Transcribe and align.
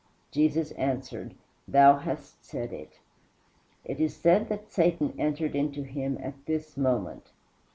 Jesus 0.31 0.71
answered, 0.71 1.35
"Thou 1.67 1.97
hast 1.97 2.43
said 2.43 2.73
it." 2.73 3.01
It 3.85 3.99
is 3.99 4.15
said 4.17 4.49
that 4.49 4.71
"Satan 4.71 5.13
entered 5.19 5.55
into 5.55 5.83
him" 5.83 6.17
at 6.19 6.43
this 6.47 6.75
moment. 6.75 7.29